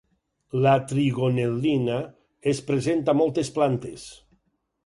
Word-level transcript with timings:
La 0.65 0.71
trigonel·lina 0.91 1.99
és 2.55 2.65
present 2.71 3.07
a 3.15 3.19
moltes 3.21 3.53
plantes. 3.59 4.09